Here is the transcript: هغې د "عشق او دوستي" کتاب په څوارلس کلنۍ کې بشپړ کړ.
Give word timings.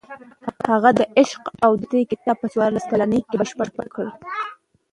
هغې 0.71 0.91
د 0.99 1.01
"عشق 1.19 1.43
او 1.65 1.71
دوستي" 1.79 2.03
کتاب 2.11 2.35
په 2.39 2.47
څوارلس 2.53 2.85
کلنۍ 2.91 3.19
کې 3.27 3.35
بشپړ 3.41 3.85
کړ. 3.95 4.05